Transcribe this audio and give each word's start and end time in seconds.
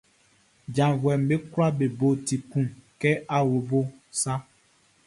Janvuɛʼm 0.75 1.21
be 1.27 1.35
kwlaa 1.51 1.71
be 1.77 1.85
bo 1.99 2.07
ti 2.25 2.35
kun 2.51 2.65
kɛ 3.01 3.09
awlobo 3.35 3.79
sa. 4.21 4.33